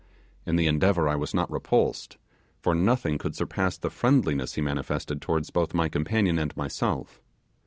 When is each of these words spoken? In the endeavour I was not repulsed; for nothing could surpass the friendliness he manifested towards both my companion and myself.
In 0.47 0.55
the 0.55 0.65
endeavour 0.65 1.07
I 1.07 1.15
was 1.15 1.31
not 1.31 1.51
repulsed; 1.51 2.17
for 2.59 2.73
nothing 2.73 3.19
could 3.19 3.35
surpass 3.35 3.77
the 3.77 3.91
friendliness 3.91 4.55
he 4.55 4.61
manifested 4.61 5.21
towards 5.21 5.51
both 5.51 5.75
my 5.75 5.89
companion 5.89 6.39
and 6.39 6.57
myself. 6.57 7.21